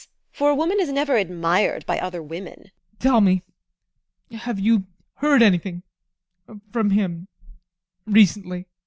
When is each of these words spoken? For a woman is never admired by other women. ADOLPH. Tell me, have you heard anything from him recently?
For 0.31 0.49
a 0.49 0.55
woman 0.55 0.79
is 0.81 0.91
never 0.91 1.15
admired 1.15 1.85
by 1.85 1.99
other 1.99 2.23
women. 2.23 2.71
ADOLPH. 2.71 3.01
Tell 3.01 3.21
me, 3.21 3.43
have 4.31 4.59
you 4.59 4.87
heard 5.17 5.43
anything 5.43 5.83
from 6.71 6.89
him 6.89 7.27
recently? 8.07 8.65